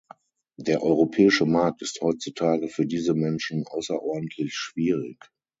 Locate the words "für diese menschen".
2.69-3.67